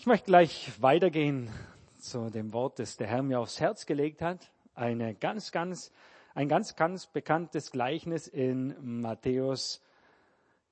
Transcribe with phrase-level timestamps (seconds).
[0.00, 1.50] Ich möchte gleich weitergehen
[1.98, 4.50] zu dem Wort, das der Herr mir aufs Herz gelegt hat.
[4.74, 5.92] Eine ganz, ganz,
[6.34, 9.82] ein ganz, ganz bekanntes Gleichnis in Matthäus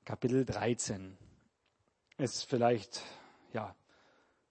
[0.06, 1.19] Kapitel 13.
[2.17, 3.03] Ist vielleicht,
[3.53, 3.77] ja,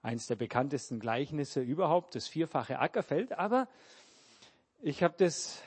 [0.04, 3.32] eins der bekanntesten Gleichnisse überhaupt, das vierfache Ackerfeld.
[3.34, 3.68] Aber
[4.84, 5.60] ich habe das,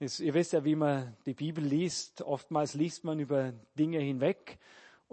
[0.00, 2.22] ist, ihr wisst ja, wie man die Bibel liest.
[2.22, 4.58] Oftmals liest man über Dinge hinweg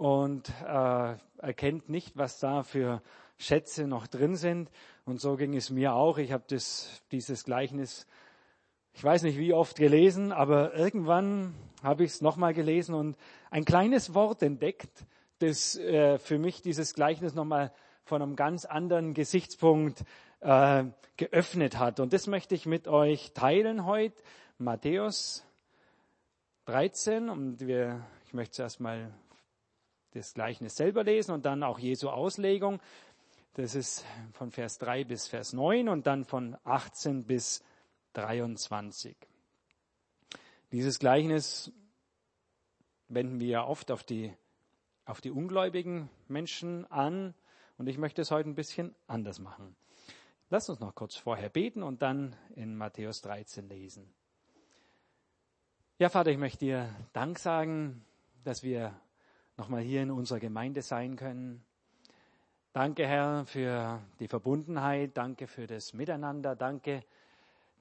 [0.00, 3.02] und äh, erkennt nicht, was da für
[3.36, 4.70] Schätze noch drin sind.
[5.04, 6.16] Und so ging es mir auch.
[6.16, 8.06] Ich habe dieses Gleichnis,
[8.94, 13.14] ich weiß nicht wie oft gelesen, aber irgendwann habe ich es nochmal gelesen und
[13.50, 15.04] ein kleines Wort entdeckt,
[15.40, 17.70] das äh, für mich dieses Gleichnis nochmal
[18.04, 20.02] von einem ganz anderen Gesichtspunkt
[20.40, 20.84] äh,
[21.18, 22.00] geöffnet hat.
[22.00, 24.16] Und das möchte ich mit euch teilen heute.
[24.56, 25.44] Matthäus
[26.64, 29.12] 13 und wir, ich möchte zuerst mal
[30.12, 32.80] das Gleichnis selber lesen und dann auch Jesu Auslegung.
[33.54, 37.62] Das ist von Vers 3 bis Vers 9 und dann von 18 bis
[38.12, 39.16] 23.
[40.72, 41.72] Dieses Gleichnis
[43.08, 44.32] wenden wir ja oft auf die,
[45.04, 47.34] auf die ungläubigen Menschen an
[47.76, 49.74] und ich möchte es heute ein bisschen anders machen.
[50.48, 54.12] Lass uns noch kurz vorher beten und dann in Matthäus 13 lesen.
[55.98, 58.04] Ja, Vater, ich möchte dir Dank sagen,
[58.42, 58.98] dass wir
[59.60, 61.62] nochmal hier in unserer Gemeinde sein können.
[62.72, 65.18] Danke, Herr, für die Verbundenheit.
[65.18, 66.56] Danke für das Miteinander.
[66.56, 67.04] Danke,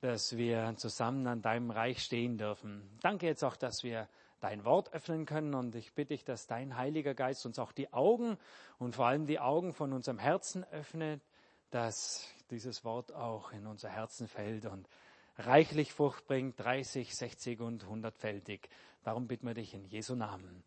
[0.01, 2.81] dass wir zusammen an deinem Reich stehen dürfen.
[3.01, 4.09] Danke jetzt auch, dass wir
[4.41, 5.53] dein Wort öffnen können.
[5.53, 8.37] Und ich bitte dich, dass dein Heiliger Geist uns auch die Augen
[8.77, 11.21] und vor allem die Augen von unserem Herzen öffnet,
[11.69, 14.89] dass dieses Wort auch in unser Herzen fällt und
[15.37, 18.67] reichlich Frucht bringt, 30, 60 und 100-fältig.
[19.03, 20.61] Darum bitten wir dich in Jesu Namen.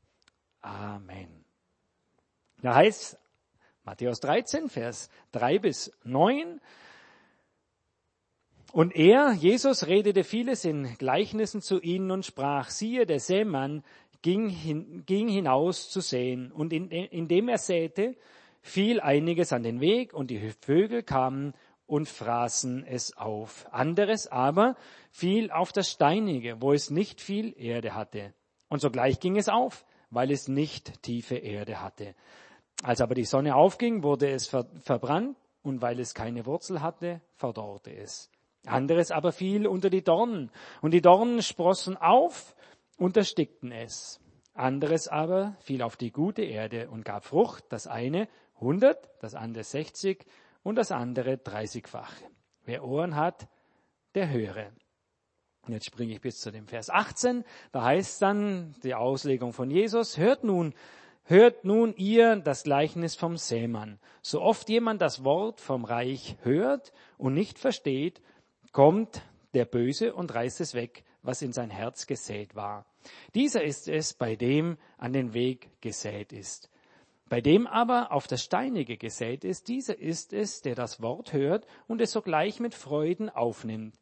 [0.62, 1.44] Amen.
[2.62, 3.18] Da heißt
[3.84, 6.60] Matthäus 13, Vers 3 bis 9.
[8.72, 13.84] Und er, Jesus, redete vieles in Gleichnissen zu ihnen und sprach, siehe, der Sämann
[14.22, 16.52] ging, hin, ging hinaus zu säen.
[16.52, 18.16] Und in, indem er säte,
[18.62, 21.52] fiel einiges an den Weg und die Vögel kamen
[21.86, 23.66] und fraßen es auf.
[23.72, 24.76] Anderes aber
[25.10, 28.32] fiel auf das Steinige, wo es nicht viel Erde hatte.
[28.68, 32.14] Und sogleich ging es auf weil es nicht tiefe Erde hatte.
[32.82, 37.20] Als aber die Sonne aufging, wurde es ver verbrannt und weil es keine Wurzel hatte,
[37.34, 38.30] verdorrte es.
[38.66, 40.50] Anderes aber fiel unter die Dornen
[40.82, 42.54] und die Dornen sprossen auf
[42.98, 44.20] und erstickten es.
[44.54, 48.28] Anderes aber fiel auf die gute Erde und gab Frucht, das eine
[48.60, 50.26] hundert, das andere sechzig
[50.62, 52.12] und das andere dreißigfach.
[52.64, 53.48] Wer Ohren hat,
[54.14, 54.72] der höre.
[55.68, 57.44] Jetzt springe ich bis zu dem Vers 18.
[57.70, 60.74] Da heißt dann die Auslegung von Jesus, hört nun,
[61.24, 64.00] hört nun ihr das Gleichnis vom Sämann.
[64.22, 68.20] So oft jemand das Wort vom Reich hört und nicht versteht,
[68.72, 69.22] kommt
[69.54, 72.84] der Böse und reißt es weg, was in sein Herz gesät war.
[73.34, 76.70] Dieser ist es, bei dem an den Weg gesät ist.
[77.28, 81.66] Bei dem aber auf das Steinige gesät ist, dieser ist es, der das Wort hört
[81.86, 83.94] und es sogleich mit Freuden aufnimmt.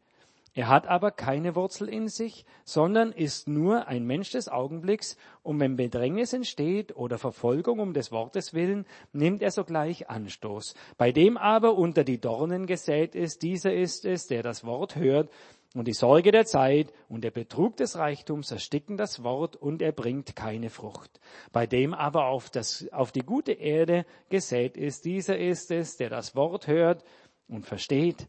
[0.52, 5.60] Er hat aber keine Wurzel in sich, sondern ist nur ein Mensch des Augenblicks, und
[5.60, 10.74] wenn Bedrängnis entsteht oder Verfolgung um des Wortes willen, nimmt er sogleich Anstoß.
[10.98, 15.30] Bei dem aber unter die Dornen gesät ist, dieser ist es, der das Wort hört,
[15.76, 19.92] und die Sorge der Zeit und der Betrug des Reichtums ersticken das Wort und er
[19.92, 21.20] bringt keine Frucht.
[21.52, 26.10] Bei dem aber auf, das, auf die gute Erde gesät ist, dieser ist es, der
[26.10, 27.04] das Wort hört
[27.46, 28.26] und versteht,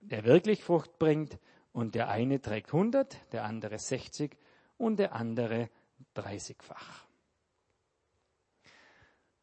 [0.00, 1.38] der wirklich Frucht bringt
[1.72, 4.36] und der eine trägt 100, der andere 60
[4.76, 5.70] und der andere
[6.16, 7.06] 30-fach.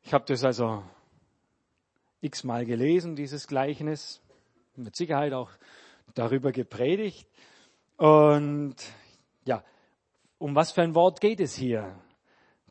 [0.04, 0.84] Ich habe das also
[2.22, 4.22] x-mal gelesen, dieses Gleichnis,
[4.76, 5.52] mit Sicherheit auch
[6.14, 7.28] darüber gepredigt.
[7.98, 8.76] Und
[9.46, 9.64] ja,
[10.38, 11.98] um was für ein Wort geht es hier,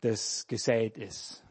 [0.00, 1.44] das gesät ist?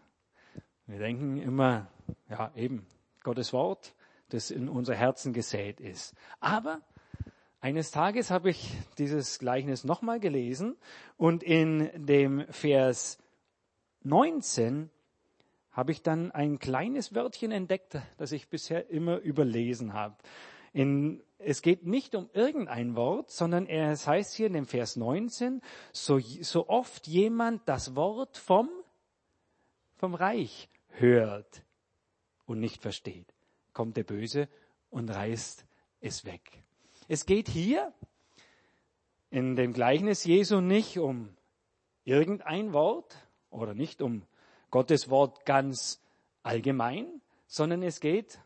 [0.86, 1.90] Wir denken immer,
[2.30, 2.86] ja, eben
[3.24, 3.96] Gottes Wort,
[4.30, 6.16] das in unser Herzen gesät ist.
[6.40, 6.82] Aber
[7.64, 10.76] eines Tages habe ich dieses Gleichnis nochmal gelesen
[11.16, 13.20] und in dem Vers
[14.02, 14.90] 19
[15.72, 20.18] habe ich dann ein kleines Wörtchen entdeckt, das ich bisher immer überlesen habe.
[20.74, 25.62] In, es geht nicht um irgendein Wort, sondern es heißt hier in dem Vers 19,
[25.94, 28.70] so, so oft jemand das Wort vom,
[29.96, 31.64] vom Reich hört
[32.46, 33.34] und nicht versteht,
[33.72, 34.50] kommt der Böse
[34.90, 35.66] und reißt
[36.02, 36.64] es weg.
[37.14, 37.94] Es geht hier
[39.30, 41.30] in dem Gleichnis Jesu nicht um
[42.06, 43.16] irgendein Wort
[43.52, 44.24] oder nicht um
[44.72, 46.02] Gottes Wort ganz
[46.42, 48.40] allgemein, sondern es geht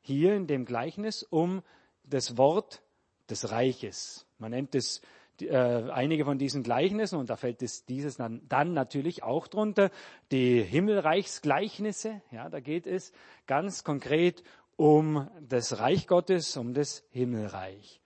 [0.00, 1.62] hier in dem Gleichnis um
[2.02, 2.82] das Wort
[3.30, 4.26] des Reiches.
[4.38, 5.00] Man nennt es
[5.40, 9.92] äh, einige von diesen Gleichnissen, und da fällt es dieses dann, dann natürlich auch drunter,
[10.32, 12.20] die Himmelreichsgleichnisse.
[12.32, 13.12] Ja, da geht es
[13.46, 14.42] ganz konkret
[14.76, 18.00] um das Reich Gottes, um das Himmelreich.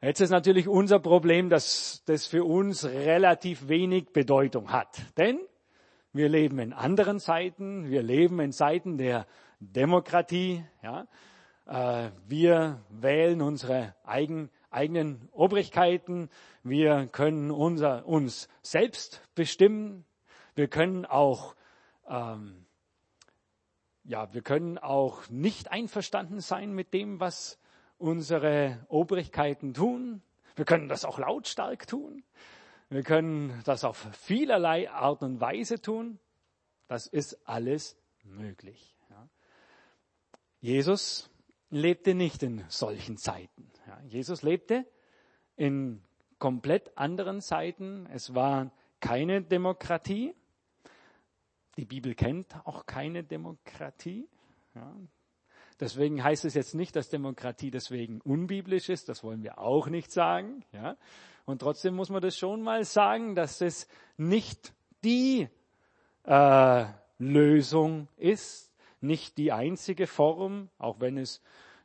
[0.00, 5.00] Jetzt ist natürlich unser Problem, dass das für uns relativ wenig Bedeutung hat.
[5.16, 5.40] Denn
[6.12, 9.26] wir leben in anderen Zeiten, wir leben in Zeiten der
[9.60, 10.62] Demokratie.
[10.82, 11.06] Ja.
[11.66, 16.28] Äh, wir wählen unsere eigen, eigenen Obrigkeiten,
[16.62, 20.04] wir können unser, uns selbst bestimmen,
[20.54, 21.54] wir können auch
[22.08, 22.66] ähm,
[24.04, 27.58] ja, wir können auch nicht einverstanden sein mit dem, was
[27.98, 30.22] unsere Obrigkeiten tun.
[30.56, 32.22] Wir können das auch lautstark tun.
[32.90, 36.18] Wir können das auf vielerlei Art und Weise tun.
[36.86, 38.94] Das ist alles möglich.
[39.10, 39.28] Ja.
[40.60, 41.30] Jesus
[41.70, 43.70] lebte nicht in solchen Zeiten.
[43.86, 43.98] Ja.
[44.06, 44.86] Jesus lebte
[45.56, 46.02] in
[46.38, 48.06] komplett anderen Zeiten.
[48.12, 50.34] Es war keine Demokratie.
[51.76, 54.28] Die Bibel kennt auch keine Demokratie.
[54.74, 54.94] Ja.
[55.80, 59.08] Deswegen heißt es jetzt nicht, dass Demokratie deswegen unbiblisch ist.
[59.08, 60.64] Das wollen wir auch nicht sagen.
[60.72, 60.96] Ja.
[61.44, 64.72] Und trotzdem muss man das schon mal sagen, dass es nicht
[65.04, 65.48] die
[66.24, 66.84] äh,
[67.18, 71.42] Lösung ist, nicht die einzige Form, auch wenn es,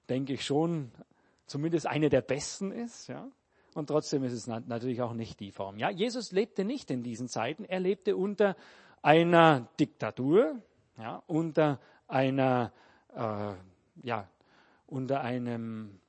[0.07, 0.91] denke ich, schon
[1.47, 3.07] zumindest eine der besten ist.
[3.07, 3.27] Ja.
[3.73, 5.77] Und trotzdem ist es natürlich auch nicht die Form.
[5.77, 7.65] Ja, Jesus lebte nicht in diesen Zeiten.
[7.65, 8.55] Er lebte unter
[9.01, 10.61] einer Diktatur,
[10.97, 12.71] ja, unter einer,
[13.15, 13.53] äh,
[14.03, 14.27] ja,
[14.87, 15.99] unter einem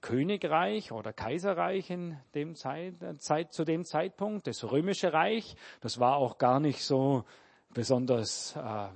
[0.00, 6.16] Königreich oder Kaiserreich in dem Zeit, Zeit, zu dem Zeitpunkt, das römische Reich, das war
[6.16, 7.24] auch gar nicht so
[7.70, 8.88] besonders, äh,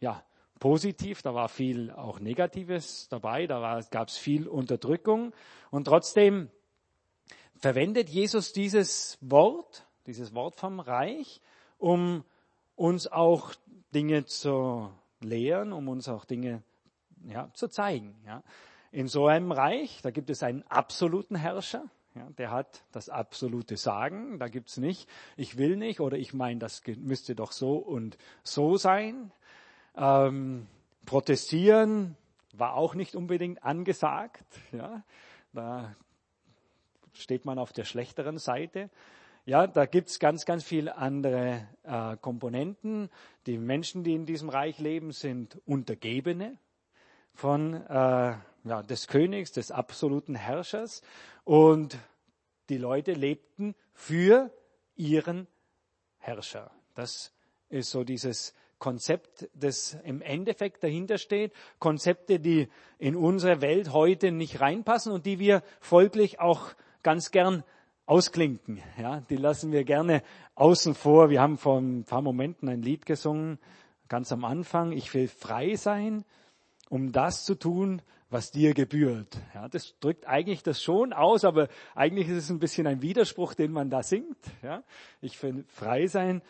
[0.00, 0.24] ja,
[0.58, 5.32] positiv, da war viel auch Negatives dabei, da gab es viel Unterdrückung.
[5.70, 6.50] Und trotzdem
[7.56, 11.40] verwendet Jesus dieses Wort, dieses Wort vom Reich,
[11.78, 12.24] um
[12.76, 13.54] uns auch
[13.94, 14.90] Dinge zu
[15.20, 16.62] lehren, um uns auch Dinge
[17.26, 18.14] ja, zu zeigen.
[18.26, 18.42] Ja.
[18.92, 21.84] In so einem Reich, da gibt es einen absoluten Herrscher,
[22.14, 24.38] ja, der hat das absolute Sagen.
[24.38, 28.76] Da gibt's nicht, ich will nicht oder ich meine, das müsste doch so und so
[28.76, 29.30] sein.
[29.94, 30.66] Ähm,
[31.04, 32.16] protestieren
[32.52, 34.44] war auch nicht unbedingt angesagt.
[34.72, 35.02] Ja.
[35.52, 35.94] Da
[37.12, 38.90] steht man auf der schlechteren Seite.
[39.48, 43.08] Ja, da gibt's ganz, ganz viele andere äh, Komponenten.
[43.46, 46.58] Die Menschen, die in diesem Reich leben, sind Untergebene
[47.32, 51.00] von äh, ja, des Königs, des absoluten Herrschers.
[51.44, 51.96] Und
[52.68, 54.52] die Leute lebten für
[54.96, 55.46] ihren
[56.18, 56.70] Herrscher.
[56.94, 57.32] Das
[57.70, 61.54] ist so dieses Konzept, das im Endeffekt dahinter steht.
[61.78, 62.68] Konzepte, die
[62.98, 67.64] in unsere Welt heute nicht reinpassen und die wir folglich auch ganz gern
[68.08, 68.80] ausklinken.
[68.98, 70.22] Ja, die lassen wir gerne
[70.54, 71.28] außen vor.
[71.28, 73.58] Wir haben vor ein paar Momenten ein Lied gesungen,
[74.08, 74.92] ganz am Anfang.
[74.92, 76.24] Ich will frei sein,
[76.88, 78.00] um das zu tun,
[78.30, 79.38] was dir gebührt.
[79.54, 83.52] Ja, das drückt eigentlich das schon aus, aber eigentlich ist es ein bisschen ein Widerspruch,
[83.52, 84.38] den man da singt.
[84.62, 84.82] Ja,
[85.20, 86.40] ich will frei sein,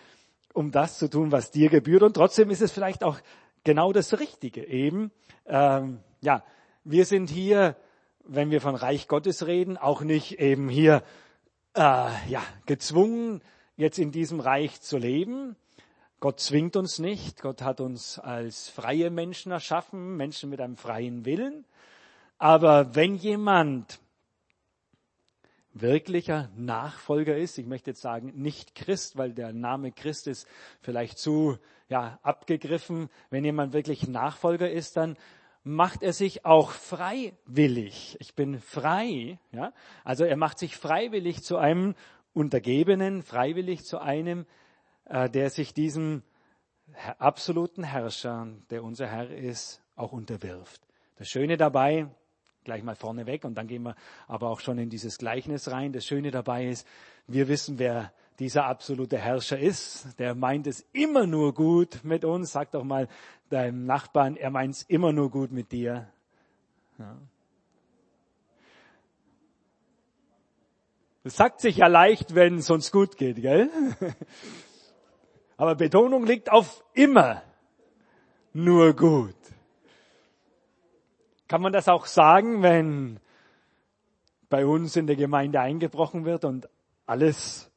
[0.55, 2.05] um das zu tun, was dir gebührt.
[2.05, 3.19] Und trotzdem ist es vielleicht auch
[3.65, 4.65] genau das Richtige.
[4.65, 5.11] Eben,
[5.47, 6.45] ähm, ja,
[6.85, 7.75] wir sind hier,
[8.25, 11.03] wenn wir von Reich Gottes reden, auch nicht eben hier
[11.79, 13.41] äh, ja, gezwungen,
[13.77, 15.55] jetzt in diesem Reich zu leben.
[16.21, 17.41] Gott zwingt uns nicht.
[17.41, 21.65] Gott hat uns als freie Menschen erschaffen, Menschen mit einem freien Willen.
[22.39, 24.01] Aber wenn jemand
[25.73, 30.49] wirklicher Nachfolger ist, ich möchte jetzt sagen nicht Christ, weil der Name Christ ist
[30.81, 31.59] vielleicht zu
[31.89, 33.09] ja, abgegriffen.
[33.31, 35.17] Wenn jemand wirklich Nachfolger ist, dann
[35.69, 38.17] macht er sich auch freiwillig.
[38.21, 39.75] Ich bin frei, ja.
[40.03, 41.95] Also er macht sich freiwillig zu einem
[42.33, 44.47] Untergebenen, freiwillig zu einem,
[45.05, 46.23] äh, der sich diesem
[47.19, 50.81] absoluten Herrscher, der unser Herr ist, auch unterwirft.
[51.17, 52.09] Das Schöne dabei,
[52.65, 53.95] gleich mal vorneweg, und dann gehen wir
[54.27, 55.93] aber auch schon in dieses Gleichnis rein.
[55.93, 56.87] Das Schöne dabei ist,
[57.27, 60.19] wir wissen, wer dieser absolute Herrscher ist.
[60.19, 62.53] Der meint es immer nur gut mit uns.
[62.53, 63.09] Sag doch mal
[63.51, 66.09] deinem Nachbarn, er meint es immer nur gut mit dir.
[71.23, 73.71] Das sagt sich ja leicht, wenn es uns gut geht, gell?
[75.57, 77.43] Aber Betonung liegt auf immer
[78.53, 79.35] nur gut.
[81.49, 83.19] Kann man das auch sagen, wenn
[84.49, 86.69] bei uns in der Gemeinde eingebrochen wird und
[87.07, 87.68] alles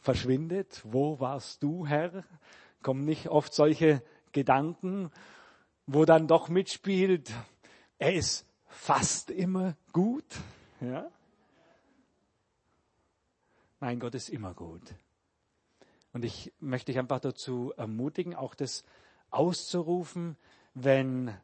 [0.00, 0.82] verschwindet.
[0.84, 2.24] Wo warst du, Herr?
[2.82, 4.02] Kommen nicht oft solche
[4.32, 5.10] Gedanken,
[5.86, 7.32] wo dann doch mitspielt,
[7.98, 10.24] er ist fast immer gut.
[10.80, 11.10] Ja?
[13.80, 14.82] Nein, Gott ist immer gut.
[16.12, 18.84] Und ich möchte dich einfach dazu ermutigen, auch das
[19.30, 20.36] auszurufen,
[20.74, 21.34] wenn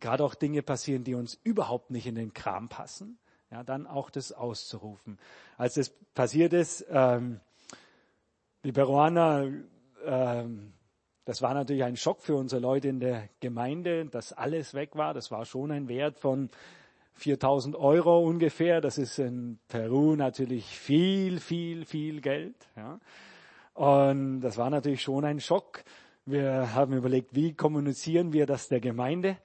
[0.00, 3.18] gerade auch Dinge passieren, die uns überhaupt nicht in den Kram passen,
[3.50, 5.18] ja, dann auch das auszurufen.
[5.58, 7.40] Als das passiert ist, ähm,
[8.64, 9.50] die Peruaner,
[10.04, 10.72] ähm,
[11.24, 15.14] das war natürlich ein Schock für unsere Leute in der Gemeinde, dass alles weg war.
[15.14, 16.50] Das war schon ein Wert von
[17.14, 18.80] 4000 Euro ungefähr.
[18.80, 22.56] Das ist in Peru natürlich viel, viel, viel Geld.
[22.76, 22.98] Ja.
[23.74, 25.84] Und das war natürlich schon ein Schock.
[26.26, 29.38] Wir haben überlegt, wie kommunizieren wir das der Gemeinde?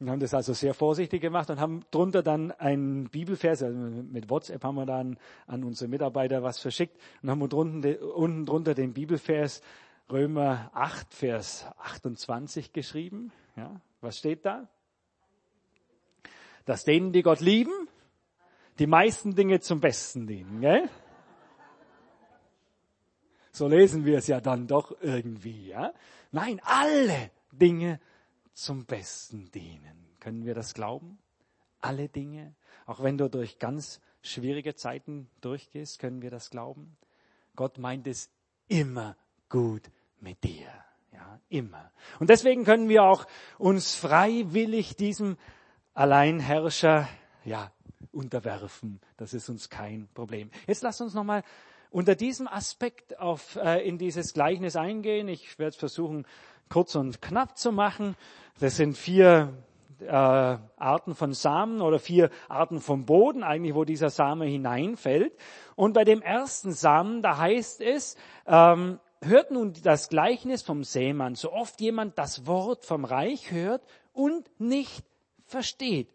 [0.00, 4.30] Wir haben das also sehr vorsichtig gemacht und haben drunter dann einen Bibelvers, also mit
[4.30, 8.92] WhatsApp haben wir dann an unsere Mitarbeiter was verschickt und haben unten, unten drunter den
[8.92, 9.60] Bibelvers
[10.10, 13.32] Römer 8, Vers 28 geschrieben.
[13.56, 14.68] Ja, was steht da?
[16.64, 17.88] Dass denen, die Gott lieben,
[18.78, 20.60] die meisten Dinge zum Besten dienen.
[20.60, 20.88] Gell?
[23.50, 25.66] So lesen wir es ja dann doch irgendwie.
[25.68, 25.92] Ja?
[26.30, 27.98] Nein, alle Dinge
[28.58, 30.06] zum Besten dienen.
[30.20, 31.18] Können wir das glauben?
[31.80, 32.54] Alle Dinge,
[32.86, 36.96] auch wenn du durch ganz schwierige Zeiten durchgehst, können wir das glauben?
[37.54, 38.30] Gott meint es
[38.66, 39.16] immer
[39.48, 40.68] gut mit dir.
[41.12, 41.90] Ja, immer.
[42.18, 43.26] Und deswegen können wir auch
[43.58, 45.36] uns freiwillig diesem
[45.94, 47.08] Alleinherrscher,
[47.44, 47.72] ja,
[48.12, 49.00] unterwerfen.
[49.16, 50.50] Das ist uns kein Problem.
[50.66, 51.44] Jetzt lass uns nochmal
[51.90, 55.28] unter diesem Aspekt auf, äh, in dieses Gleichnis eingehen.
[55.28, 56.26] Ich werde versuchen,
[56.68, 58.16] kurz und knapp zu machen.
[58.60, 59.52] Das sind vier
[60.00, 65.32] äh, Arten von Samen oder vier Arten vom Boden, eigentlich wo dieser Same hineinfällt.
[65.76, 71.34] Und bei dem ersten Samen, da heißt es, ähm, hört nun das Gleichnis vom Sämann.
[71.34, 73.82] So oft jemand das Wort vom Reich hört
[74.12, 75.04] und nicht
[75.46, 76.08] versteht,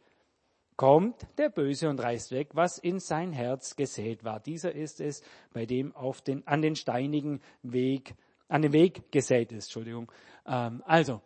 [0.76, 4.40] kommt der Böse und reißt weg, was in sein Herz gesät war.
[4.40, 5.22] Dieser ist es,
[5.54, 8.16] bei dem auf den, an den steinigen Weg,
[8.48, 9.66] an den Weg gesät ist.
[9.66, 10.12] Entschuldigung.
[10.46, 11.22] Ähm, also,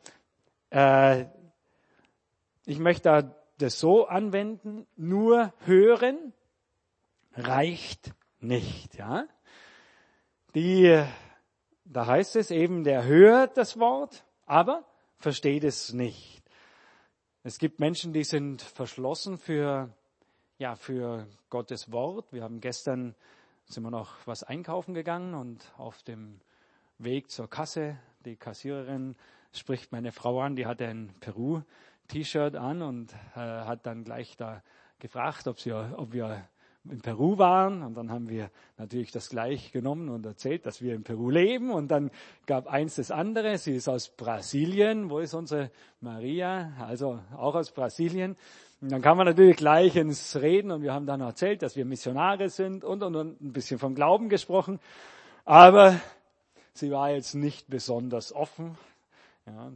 [0.70, 1.26] äh,
[2.66, 6.34] ich möchte das so anwenden, nur hören
[7.34, 9.28] reicht nicht, ja.
[10.56, 11.04] Die,
[11.86, 14.86] da heißt es eben, der hört das Wort, aber
[15.18, 16.44] versteht es nicht.
[17.44, 19.90] Es gibt Menschen, die sind verschlossen für,
[20.58, 22.34] ja, für Gottes Wort.
[22.34, 23.16] Wir haben gestern,
[23.66, 26.42] sind wir noch was einkaufen gegangen und auf dem
[26.98, 29.15] Weg zur Kasse, die Kassiererin
[29.53, 34.62] spricht meine Frau an, die hatte ein Peru-T-Shirt an und äh, hat dann gleich da
[35.00, 36.43] gefragt, ob, sie, ob wir
[36.89, 40.93] in Peru waren und dann haben wir natürlich das gleich genommen und erzählt, dass wir
[40.93, 42.12] in Peru leben und dann
[42.46, 43.57] gab eins das andere.
[43.57, 45.10] Sie ist aus Brasilien.
[45.10, 46.74] Wo ist unsere Maria?
[46.79, 48.36] Also auch aus Brasilien.
[48.81, 51.86] Und dann kam man natürlich gleich ins Reden und wir haben dann erzählt, dass wir
[51.86, 54.79] Missionare sind und, und, und ein bisschen vom Glauben gesprochen.
[55.46, 56.00] Aber
[56.77, 58.77] sie war jetzt nicht besonders offen.
[59.46, 59.72] Ja,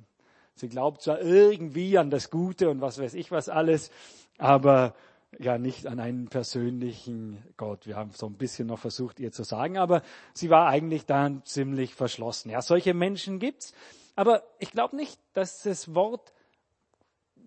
[0.56, 3.92] sie glaubt zwar irgendwie an das Gute und was weiß ich was alles,
[4.38, 4.94] aber
[5.40, 7.88] ja nicht an einen persönlichen Gott.
[7.88, 10.02] Wir haben so ein bisschen noch versucht, ihr zu sagen, aber
[10.34, 12.50] sie war eigentlich dann ziemlich verschlossen.
[12.50, 13.74] Ja, solche Menschen gibt's,
[14.16, 16.34] aber ich glaube nicht, dass das Wort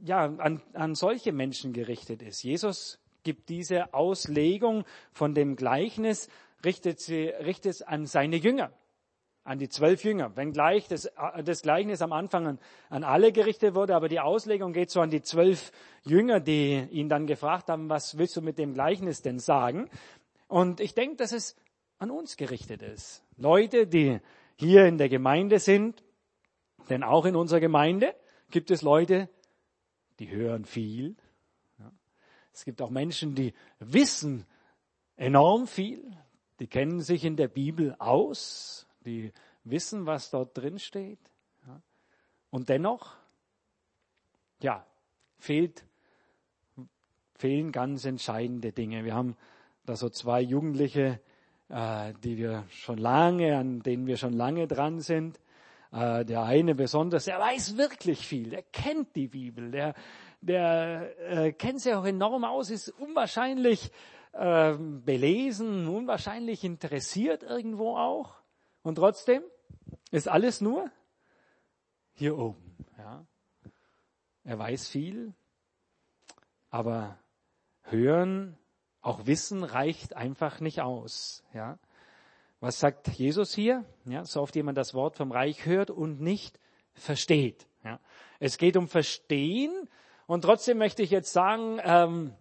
[0.02, 2.42] ja an, an solche Menschen gerichtet ist.
[2.42, 6.28] Jesus gibt diese Auslegung von dem Gleichnis,
[6.64, 8.72] richtet sie richtet es an seine Jünger
[9.44, 11.10] an die zwölf Jünger, wenngleich das,
[11.44, 12.58] das Gleichnis am Anfang an,
[12.88, 15.70] an alle gerichtet wurde, aber die Auslegung geht so an die zwölf
[16.02, 19.90] Jünger, die ihn dann gefragt haben, was willst du mit dem Gleichnis denn sagen?
[20.48, 21.56] Und ich denke, dass es
[21.98, 23.22] an uns gerichtet ist.
[23.36, 24.20] Leute, die
[24.56, 26.02] hier in der Gemeinde sind,
[26.88, 28.14] denn auch in unserer Gemeinde
[28.50, 29.28] gibt es Leute,
[30.18, 31.16] die hören viel.
[32.52, 34.46] Es gibt auch Menschen, die wissen
[35.16, 36.16] enorm viel,
[36.60, 39.32] die kennen sich in der Bibel aus, die
[39.64, 41.18] wissen, was dort drin steht.
[41.66, 41.80] Ja.
[42.50, 43.16] Und dennoch,
[44.62, 44.86] ja,
[45.38, 45.84] fehlt,
[47.34, 49.04] fehlen ganz entscheidende Dinge.
[49.04, 49.36] Wir haben
[49.84, 51.20] da so zwei Jugendliche,
[51.68, 55.38] äh, die wir schon lange, an denen wir schon lange dran sind.
[55.92, 59.94] Äh, der eine besonders, der weiß wirklich viel, der kennt die Bibel, der,
[60.40, 63.92] der äh, kennt sie auch enorm aus, ist unwahrscheinlich
[64.32, 68.34] äh, belesen, unwahrscheinlich interessiert irgendwo auch.
[68.84, 69.42] Und trotzdem
[70.10, 70.90] ist alles nur
[72.12, 72.76] hier oben.
[72.98, 73.26] Ja.
[74.44, 75.32] Er weiß viel,
[76.68, 77.18] aber
[77.82, 78.58] hören,
[79.00, 81.42] auch wissen reicht einfach nicht aus.
[81.54, 81.78] Ja.
[82.60, 83.84] Was sagt Jesus hier?
[84.04, 86.60] Ja, so oft jemand das Wort vom Reich hört und nicht
[86.92, 87.66] versteht.
[87.84, 88.00] Ja.
[88.38, 89.88] Es geht um Verstehen
[90.26, 92.34] und trotzdem möchte ich jetzt sagen, ähm,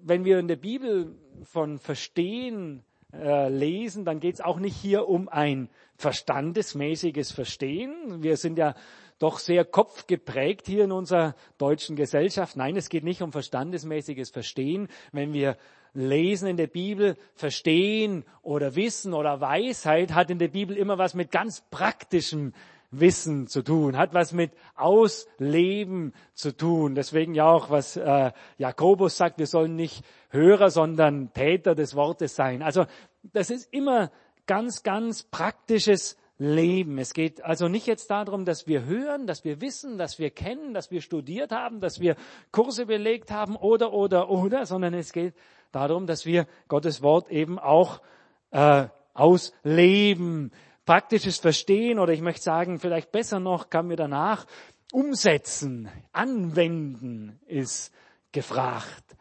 [0.00, 5.08] wenn wir in der Bibel von Verstehen äh, lesen, dann geht es auch nicht hier
[5.08, 8.22] um ein verstandesmäßiges Verstehen.
[8.22, 8.74] Wir sind ja
[9.18, 12.56] doch sehr kopfgeprägt hier in unserer deutschen Gesellschaft.
[12.56, 14.88] Nein, es geht nicht um verstandesmäßiges Verstehen.
[15.12, 15.56] Wenn wir
[15.94, 21.14] lesen in der Bibel, verstehen oder wissen oder Weisheit hat in der Bibel immer was
[21.14, 22.52] mit ganz praktischem
[22.92, 26.94] Wissen zu tun, hat was mit Ausleben zu tun.
[26.94, 32.36] Deswegen ja auch, was äh, Jakobus sagt, wir sollen nicht Hörer, sondern Täter des Wortes
[32.36, 32.62] sein.
[32.62, 32.84] Also
[33.22, 34.10] das ist immer
[34.46, 36.98] ganz, ganz praktisches Leben.
[36.98, 40.74] Es geht also nicht jetzt darum, dass wir hören, dass wir wissen, dass wir kennen,
[40.74, 42.16] dass wir studiert haben, dass wir
[42.50, 45.34] Kurse belegt haben oder, oder, oder, sondern es geht
[45.70, 48.02] darum, dass wir Gottes Wort eben auch
[48.50, 50.52] äh, ausleben,
[50.84, 54.46] praktisches Verstehen oder ich möchte sagen, vielleicht besser noch, kann mir danach
[54.92, 57.92] umsetzen, anwenden ist
[58.32, 59.16] gefragt.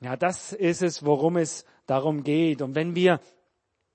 [0.00, 2.60] Ja, das ist es, worum es darum geht.
[2.60, 3.20] Und wenn wir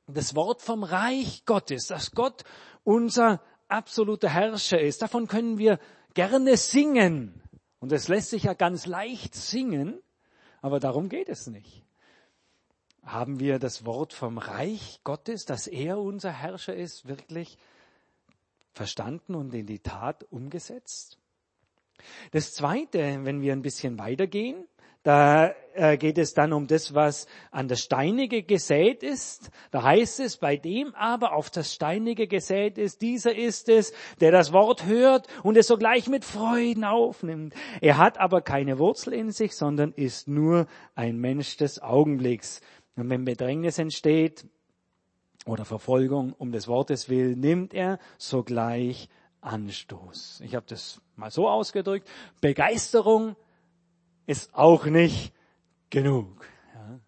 [0.08, 2.44] das Wort vom Reich Gottes, dass Gott
[2.84, 5.80] unser absoluter Herrscher ist, davon können wir
[6.14, 7.42] gerne singen.
[7.80, 10.02] Und es lässt sich ja ganz leicht singen,
[10.62, 11.84] aber darum geht es nicht.
[13.04, 17.58] Haben wir das Wort vom Reich Gottes, dass er unser Herrscher ist, wirklich
[18.74, 21.18] verstanden und in die Tat umgesetzt?
[22.32, 24.68] Das Zweite, wenn wir ein bisschen weitergehen,
[25.04, 29.50] da äh, geht es dann um das, was an das Steinige gesät ist.
[29.72, 34.32] Da heißt es, bei dem aber auf das Steinige gesät ist, dieser ist es, der
[34.32, 37.56] das Wort hört und es sogleich mit Freuden aufnimmt.
[37.82, 42.62] Er hat aber keine Wurzel in sich, sondern ist nur ein Mensch des Augenblicks.
[42.96, 44.46] Und wenn Bedrängnis entsteht
[45.46, 49.10] oder Verfolgung um des Wortes willen, nimmt er sogleich
[49.42, 50.42] Anstoß.
[50.46, 52.08] Ich habe das mal so ausgedrückt.
[52.42, 53.36] Begeisterung
[54.28, 55.34] ist auch nicht
[55.90, 56.46] genug.
[56.76, 57.00] Ja.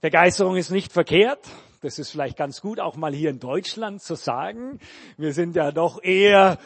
[0.00, 1.48] Begeisterung ist nicht verkehrt.
[1.80, 4.80] Das ist vielleicht ganz gut, auch mal hier in Deutschland zu sagen.
[5.16, 6.58] Wir sind ja doch eher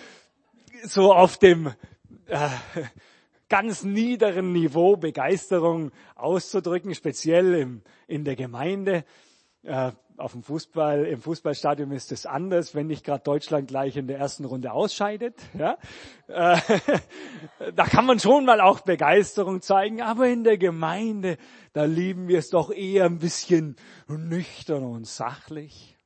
[0.84, 1.72] so auf dem
[2.26, 2.48] äh,
[3.52, 9.04] ganz niederen Niveau Begeisterung auszudrücken, speziell im, in der Gemeinde.
[9.62, 14.06] Äh, auf dem Fußball, im Fußballstadion ist es anders, wenn nicht gerade Deutschland gleich in
[14.06, 15.34] der ersten Runde ausscheidet.
[15.52, 15.76] Ja?
[16.28, 16.56] Äh,
[17.74, 21.36] da kann man schon mal auch Begeisterung zeigen, aber in der Gemeinde,
[21.74, 23.76] da lieben wir es doch eher ein bisschen
[24.08, 25.98] nüchtern und sachlich.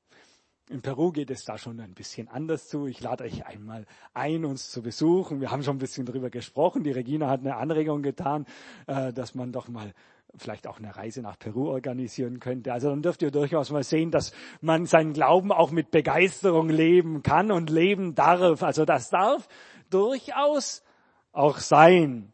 [0.68, 2.86] In Peru geht es da schon ein bisschen anders zu.
[2.86, 5.40] Ich lade euch einmal ein, uns zu besuchen.
[5.40, 6.82] Wir haben schon ein bisschen darüber gesprochen.
[6.82, 8.46] Die Regina hat eine Anregung getan,
[8.88, 9.94] äh, dass man doch mal
[10.34, 12.72] vielleicht auch eine Reise nach Peru organisieren könnte.
[12.72, 17.22] Also dann dürft ihr durchaus mal sehen, dass man seinen Glauben auch mit Begeisterung leben
[17.22, 18.64] kann und leben darf.
[18.64, 19.48] Also das darf
[19.88, 20.82] durchaus
[21.30, 22.32] auch sein.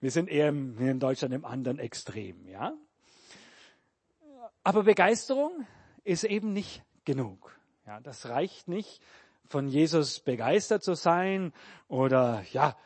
[0.00, 2.74] Wir sind eher in Deutschland im anderen Extrem, ja.
[4.64, 5.66] Aber Begeisterung
[6.04, 7.58] ist eben nicht genug.
[7.86, 9.00] Ja, das reicht nicht,
[9.46, 11.52] von Jesus begeistert zu sein
[11.88, 12.76] oder ja,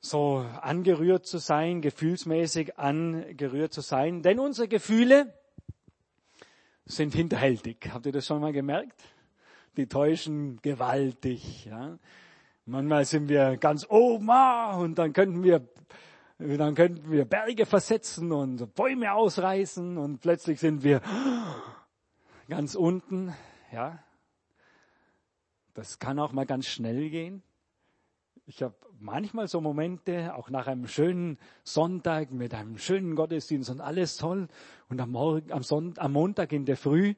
[0.00, 4.22] so angerührt zu sein, gefühlsmäßig angerührt zu sein.
[4.22, 5.34] Denn unsere Gefühle
[6.84, 7.90] sind hinterhältig.
[7.92, 9.02] Habt ihr das schon mal gemerkt?
[9.76, 11.66] Die täuschen gewaltig.
[11.66, 11.98] Ja?
[12.64, 15.68] Manchmal sind wir ganz oben ah, und dann könnten wir
[16.38, 21.02] dann könnten wir Berge versetzen und Bäume ausreißen und plötzlich sind wir
[22.48, 23.34] ganz unten,
[23.72, 23.98] ja.
[25.74, 27.42] Das kann auch mal ganz schnell gehen.
[28.46, 33.80] Ich habe manchmal so Momente, auch nach einem schönen Sonntag mit einem schönen Gottesdienst und
[33.80, 34.48] alles toll.
[34.88, 37.14] Und am, Morgen, am, Sonntag, am Montag in der Früh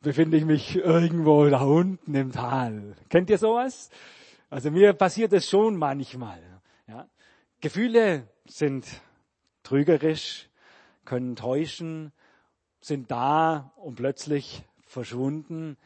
[0.00, 2.96] befinde ich mich irgendwo da unten im Tal.
[3.08, 3.90] Kennt ihr sowas?
[4.50, 6.40] Also mir passiert es schon manchmal.
[6.86, 7.08] Ja.
[7.60, 8.86] Gefühle sind
[9.62, 10.48] trügerisch,
[11.04, 12.12] können täuschen,
[12.80, 15.76] sind da und plötzlich verschwunden.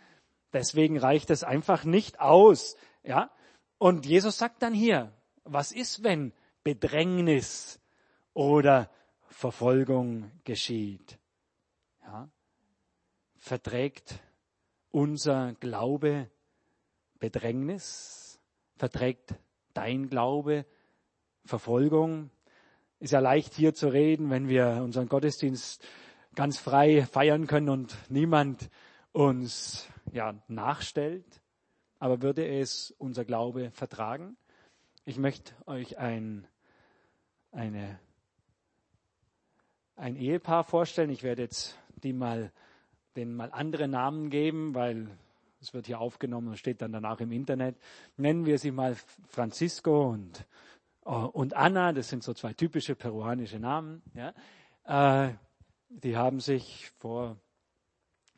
[0.53, 2.77] Deswegen reicht es einfach nicht aus.
[3.03, 3.31] Ja?
[3.79, 5.13] Und Jesus sagt dann hier,
[5.45, 7.81] was ist, wenn Bedrängnis
[8.35, 8.91] oder
[9.27, 11.19] Verfolgung geschieht?
[12.03, 12.29] Ja?
[13.37, 14.21] Verträgt
[14.91, 16.31] unser Glaube
[17.19, 18.39] Bedrängnis?
[18.77, 19.35] Verträgt
[19.75, 20.67] dein Glaube
[21.45, 22.31] Verfolgung?
[23.03, 25.85] Ist ja leicht hier zu reden, wenn wir unseren Gottesdienst
[26.37, 28.71] ganz frei feiern können und niemand
[29.11, 31.43] uns ja, nachstellt.
[31.99, 34.37] Aber würde es unser Glaube vertragen?
[35.05, 36.47] Ich möchte euch ein,
[37.51, 37.99] eine,
[39.97, 41.11] ein Ehepaar vorstellen.
[41.11, 42.53] Ich werde jetzt die mal,
[43.17, 45.09] den mal andere Namen geben, weil
[45.61, 47.75] es wird hier aufgenommen und steht dann danach im Internet.
[48.17, 48.95] Nennen wir sie mal
[49.27, 50.47] Francisco und,
[51.05, 54.03] und Anna, das sind so zwei typische peruanische Namen.
[54.15, 55.27] Ja.
[55.27, 55.35] Äh,
[55.89, 57.37] die haben sich vor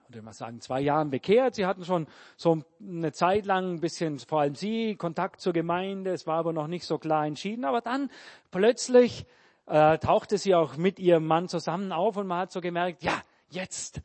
[0.09, 1.55] würde mal sagen, zwei Jahren bekehrt.
[1.55, 6.13] Sie hatten schon so eine Zeit lang ein bisschen, vor allem sie, Kontakt zur Gemeinde.
[6.13, 7.65] Es war aber noch nicht so klar entschieden.
[7.65, 8.11] Aber dann
[8.51, 9.27] plötzlich
[9.67, 13.21] äh, tauchte sie auch mit ihrem Mann zusammen auf und man hat so gemerkt, ja,
[13.51, 14.03] jetzt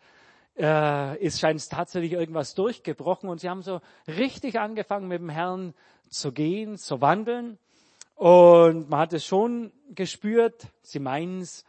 [0.58, 5.74] äh, ist scheint tatsächlich irgendwas durchgebrochen und sie haben so richtig angefangen mit dem Herrn
[6.10, 7.58] zu gehen, zu wandeln.
[8.20, 11.64] Und man hat es schon gespürt, sie meinen es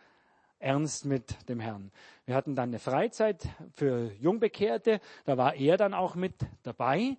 [0.59, 1.93] ernst mit dem Herrn.
[2.27, 6.35] Wir hatten dann eine Freizeit für Jungbekehrte, da war er dann auch mit
[6.65, 7.17] dabei.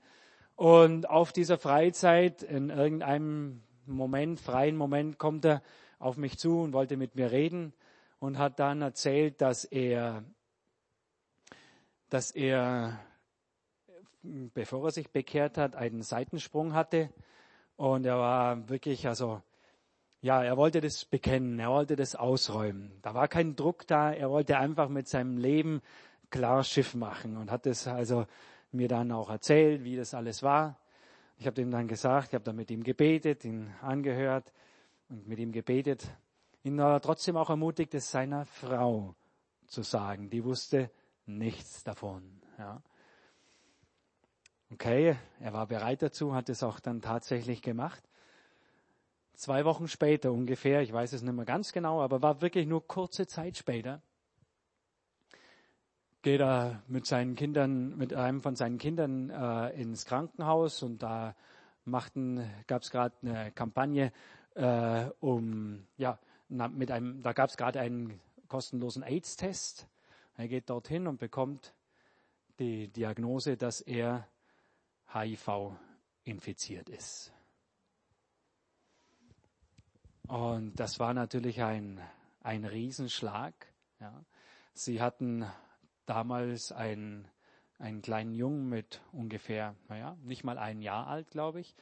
[0.58, 5.62] Und auf dieser Freizeit, in irgendeinem Moment, freien Moment, kommt er
[5.98, 7.72] auf mich zu und wollte mit mir reden
[8.20, 10.26] und hat dann erzählt, dass er,
[12.10, 13.00] dass er,
[14.24, 17.10] bevor er sich bekehrt hat, einen Seitensprung hatte.
[17.82, 19.42] Und er war wirklich, also
[20.22, 22.92] ja, er wollte das bekennen, er wollte das ausräumen.
[23.02, 25.82] Da war kein Druck da, er wollte einfach mit seinem Leben
[26.30, 28.28] klar Schiff machen und hat es also
[28.72, 30.78] mir dann auch erzählt, wie das alles war.
[31.40, 34.54] Ich habe ihm dann gesagt, ich habe dann mit ihm gebetet, ihn angehört
[35.10, 36.08] und mit ihm gebetet,
[36.62, 39.16] ihn aber trotzdem auch ermutigt, es seiner Frau
[39.66, 40.30] zu sagen.
[40.30, 40.92] Die wusste
[41.26, 42.44] nichts davon.
[42.60, 42.80] Ja.
[44.74, 48.02] Okay, er war bereit dazu, hat es auch dann tatsächlich gemacht.
[49.34, 52.88] Zwei Wochen später ungefähr, ich weiß es nicht mehr ganz genau, aber war wirklich nur
[52.88, 54.02] kurze Zeit später,
[56.22, 61.36] geht er mit seinen Kindern, mit einem von seinen Kindern äh, ins Krankenhaus und da
[61.84, 64.14] machten, gab es gerade eine Kampagne
[64.56, 69.88] äh, um, ja, mit einem, da gab es gerade einen kostenlosen AIDS-Test.
[70.38, 71.74] Er geht dorthin und bekommt
[72.60, 74.28] die Diagnose, dass er
[75.14, 75.74] HIV
[76.24, 77.32] infiziert ist.
[80.28, 82.00] Und das war natürlich ein,
[82.42, 83.54] ein Riesenschlag.
[84.00, 84.24] Ja.
[84.74, 85.46] Sie hatten
[86.06, 87.28] damals einen,
[87.80, 91.76] einen kleinen Jungen mit ungefähr, naja, nicht mal ein Jahr alt, glaube ich.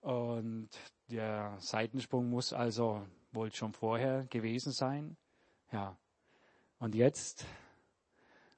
[0.00, 0.68] Und
[1.08, 5.16] der Seitensprung muss also wohl schon vorher gewesen sein.
[5.72, 5.96] Ja.
[6.78, 7.46] Und jetzt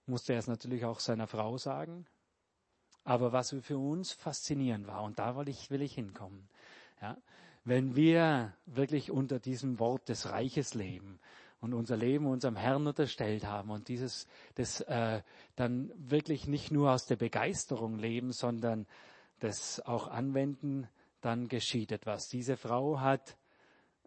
[0.06, 2.06] musste er es natürlich auch seiner Frau sagen.
[3.08, 6.48] Aber was für uns faszinierend war, und da will ich, will ich hinkommen.
[7.00, 7.16] Ja
[7.68, 11.20] wenn wir wirklich unter diesem Wort des Reiches leben
[11.60, 15.20] und unser Leben unserem Herrn unterstellt haben und dieses das äh,
[15.54, 18.86] dann wirklich nicht nur aus der Begeisterung leben, sondern
[19.40, 20.88] das auch anwenden,
[21.20, 22.28] dann geschieht etwas.
[22.28, 23.36] Diese Frau hat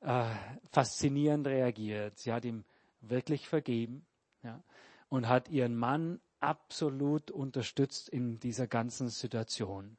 [0.01, 0.25] äh,
[0.71, 2.17] faszinierend reagiert.
[2.17, 2.63] Sie hat ihm
[3.01, 4.05] wirklich vergeben
[4.43, 4.59] ja,
[5.09, 9.97] und hat ihren Mann absolut unterstützt in dieser ganzen Situation.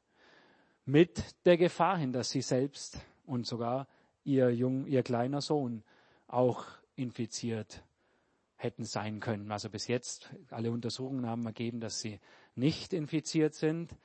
[0.85, 3.87] Mit der Gefahr hin, dass sie selbst und sogar
[4.23, 5.83] ihr jung, ihr kleiner Sohn
[6.27, 7.83] auch infiziert
[8.55, 9.51] hätten sein können.
[9.51, 12.19] Also bis jetzt, alle Untersuchungen haben ergeben, dass sie
[12.55, 13.95] nicht infiziert sind,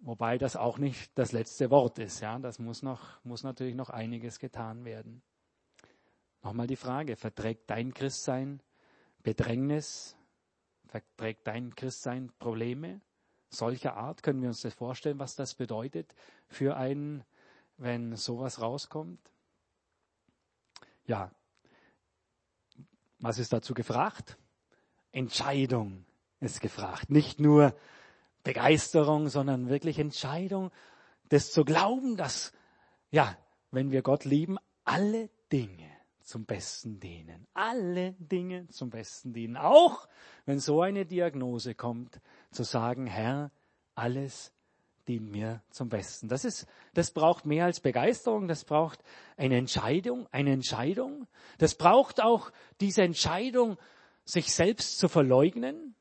[0.00, 2.20] wobei das auch nicht das letzte Wort ist.
[2.20, 5.22] Ja, das muss noch, muss natürlich noch einiges getan werden.
[6.42, 8.60] Nochmal die Frage, verträgt dein Christsein
[9.22, 10.16] Bedrängnis?
[10.92, 13.00] Verträgt dein Christsein Probleme?
[13.48, 16.14] Solcher Art können wir uns das vorstellen, was das bedeutet
[16.48, 17.24] für einen
[17.78, 19.18] wenn sowas rauskommt?
[21.06, 21.30] Ja,
[23.20, 24.36] was ist dazu gefragt?
[25.12, 26.04] Entscheidung
[26.40, 27.08] ist gefragt.
[27.08, 27.74] Nicht nur
[28.42, 30.70] Begeisterung, sondern wirklich Entscheidung,
[31.30, 32.52] das zu glauben, dass,
[33.10, 33.34] ja,
[33.70, 35.91] wenn wir Gott lieben, alle Dinge
[36.22, 37.46] zum Besten dienen.
[37.54, 39.56] Alle Dinge zum Besten dienen.
[39.56, 40.08] Auch
[40.46, 43.50] wenn so eine Diagnose kommt, zu sagen, Herr,
[43.94, 44.52] alles
[45.08, 46.28] dient mir zum Besten.
[46.28, 49.02] Das ist, das braucht mehr als Begeisterung, das braucht
[49.36, 51.26] eine Entscheidung, eine Entscheidung.
[51.58, 53.76] Das braucht auch diese Entscheidung,
[54.24, 55.94] sich selbst zu verleugnen.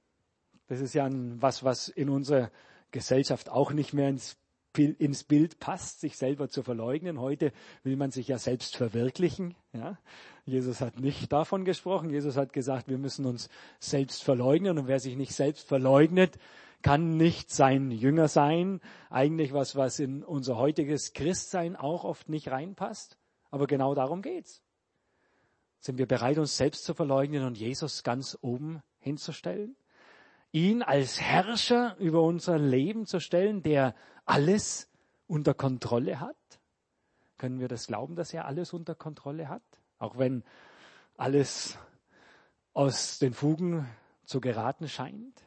[0.68, 2.52] Das ist ja was, was in unserer
[2.92, 4.38] Gesellschaft auch nicht mehr ins,
[4.78, 7.20] ins Bild passt, sich selber zu verleugnen.
[7.20, 7.52] Heute
[7.84, 9.56] will man sich ja selbst verwirklichen.
[9.74, 9.98] Ja?
[10.46, 12.10] Jesus hat nicht davon gesprochen.
[12.10, 14.78] Jesus hat gesagt, wir müssen uns selbst verleugnen.
[14.78, 16.38] Und wer sich nicht selbst verleugnet,
[16.82, 18.82] kann nicht sein Jünger sein.
[19.10, 23.18] Eigentlich was, was in unser heutiges Christsein auch oft nicht reinpasst.
[23.50, 24.64] Aber genau darum geht's.
[25.80, 29.76] Sind wir bereit, uns selbst zu verleugnen und Jesus ganz oben hinzustellen?
[30.52, 33.96] Ihn als Herrscher über unser Leben zu stellen, der
[34.32, 34.90] alles
[35.28, 36.38] unter Kontrolle hat?
[37.38, 39.64] Können wir das glauben, dass er alles unter Kontrolle hat?
[40.00, 40.44] Auch wenn
[41.18, 41.78] alles
[42.74, 43.88] aus den Fugen
[44.24, 45.44] zu geraten scheint?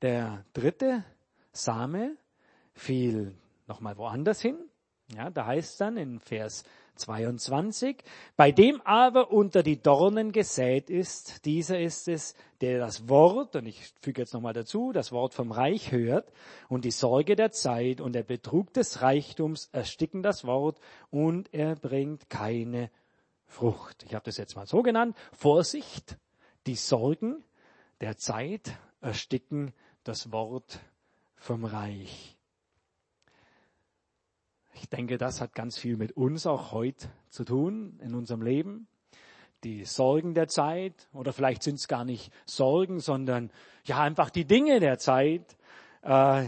[0.00, 1.04] Der dritte
[1.52, 2.16] Same
[2.72, 4.58] fiel nochmal woanders hin.
[5.08, 6.64] Ja, da heißt dann in Vers
[6.96, 8.02] 22,
[8.36, 13.66] bei dem aber unter die Dornen gesät ist, dieser ist es, der das Wort, und
[13.66, 16.32] ich füge jetzt nochmal dazu, das Wort vom Reich hört
[16.68, 20.78] und die Sorge der Zeit und der Betrug des Reichtums ersticken das Wort
[21.10, 22.90] und er bringt keine
[23.46, 24.04] Frucht.
[24.04, 25.16] Ich habe das jetzt mal so genannt.
[25.32, 26.16] Vorsicht,
[26.66, 27.44] die Sorgen
[28.00, 29.72] der Zeit ersticken
[30.04, 30.80] das Wort
[31.36, 32.35] vom Reich.
[34.78, 38.86] Ich denke, das hat ganz viel mit uns auch heute zu tun in unserem Leben.
[39.64, 43.50] Die Sorgen der Zeit oder vielleicht sind es gar nicht Sorgen, sondern
[43.84, 45.56] ja einfach die Dinge der Zeit,
[46.02, 46.44] äh,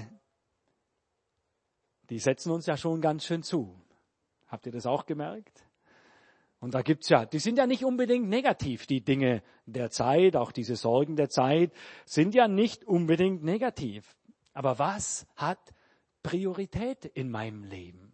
[2.10, 3.74] die setzen uns ja schon ganz schön zu.
[4.46, 5.64] Habt ihr das auch gemerkt?
[6.60, 10.52] Und da gibt's ja, die sind ja nicht unbedingt negativ, die Dinge der Zeit, auch
[10.52, 11.72] diese Sorgen der Zeit
[12.04, 14.16] sind ja nicht unbedingt negativ.
[14.52, 15.72] Aber was hat
[16.22, 18.07] Priorität in meinem Leben?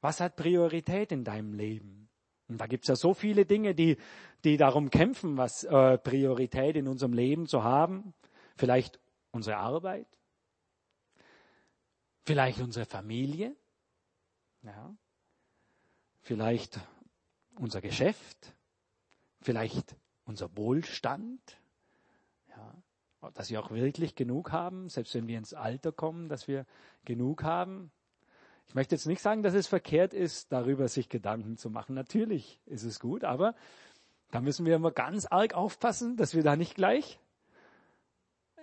[0.00, 2.08] Was hat Priorität in deinem Leben?
[2.48, 3.98] Und da gibt's ja so viele Dinge, die,
[4.44, 8.14] die darum kämpfen, was äh, Priorität in unserem Leben zu haben.
[8.56, 10.06] Vielleicht unsere Arbeit,
[12.24, 13.54] vielleicht unsere Familie,
[14.62, 14.96] ja,
[16.22, 16.80] vielleicht
[17.56, 18.54] unser Geschäft,
[19.40, 21.58] vielleicht unser Wohlstand,
[22.48, 22.74] ja,
[23.34, 26.66] dass wir auch wirklich genug haben, selbst wenn wir ins Alter kommen, dass wir
[27.04, 27.90] genug haben.
[28.68, 31.94] Ich möchte jetzt nicht sagen, dass es verkehrt ist, darüber sich Gedanken zu machen.
[31.94, 33.54] Natürlich ist es gut, aber
[34.30, 37.18] da müssen wir immer ganz arg aufpassen, dass wir da nicht gleich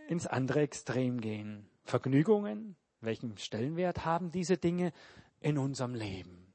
[0.07, 1.67] ins andere Extrem gehen.
[1.83, 4.93] Vergnügungen, welchen Stellenwert haben diese Dinge
[5.39, 6.53] in unserem Leben?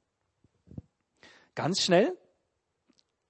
[1.57, 2.17] Ganz schnell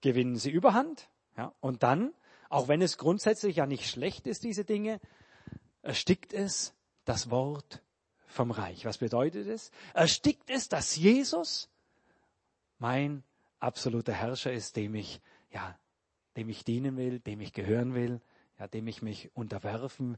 [0.02, 2.12] gewinnen sie Überhand, ja, und dann,
[2.50, 5.00] auch wenn es grundsätzlich ja nicht schlecht ist, diese Dinge,
[5.80, 6.74] erstickt es
[7.06, 7.82] das Wort
[8.30, 8.84] vom Reich.
[8.84, 9.70] Was bedeutet es?
[9.94, 11.68] Erstickt es, dass Jesus
[12.78, 13.22] mein
[13.58, 15.78] absoluter Herrscher ist, dem ich, ja,
[16.36, 18.20] dem ich dienen will, dem ich gehören will,
[18.58, 20.16] ja, dem ich mich unterwerfen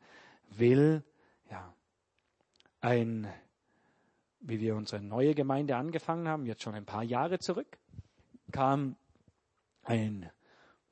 [0.50, 1.02] will,
[1.50, 1.74] ja.
[2.80, 3.32] Ein,
[4.40, 7.78] wie wir unsere neue Gemeinde angefangen haben, jetzt schon ein paar Jahre zurück,
[8.50, 8.96] kam
[9.84, 10.30] ein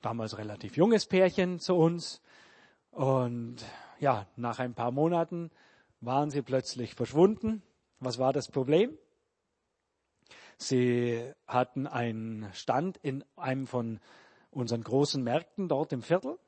[0.01, 2.21] damals relativ junges Pärchen zu uns
[2.93, 3.57] und
[3.99, 5.51] ja, nach ein paar Monaten
[6.01, 7.63] waren sie plötzlich verschwunden.
[7.99, 8.97] Was war das Problem?
[10.57, 14.01] Sie hatten einen Stand in einem von
[14.51, 16.39] unseren großen Märkten dort im Viertel.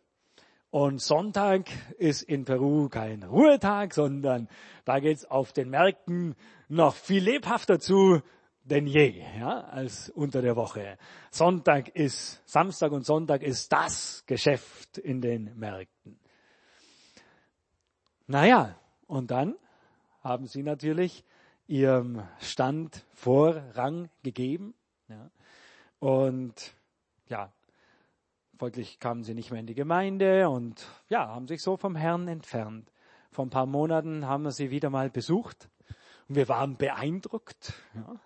[0.71, 4.49] Und Sonntag ist in Peru kein Ruhetag, sondern
[4.85, 6.35] da geht's auf den Märkten
[6.69, 8.23] noch viel lebhafter zu
[8.65, 10.97] denn je, ja, als unter der Woche.
[11.31, 16.19] Sonntag ist, Samstag und Sonntag ist das Geschäft in den Märkten.
[18.27, 18.79] Naja,
[19.12, 19.57] und dann
[20.22, 21.22] haben sie natürlich
[21.66, 24.72] ihrem Stand Vorrang gegeben.
[25.09, 25.31] Ja.
[25.98, 26.72] Und
[27.29, 27.53] ja,
[28.57, 32.27] folglich kamen sie nicht mehr in die Gemeinde und ja, haben sich so vom Herrn
[32.27, 32.90] entfernt.
[33.31, 35.68] Vor ein paar Monaten haben wir sie wieder mal besucht
[36.31, 37.75] und wir waren beeindruckt.
[37.94, 38.16] Ja.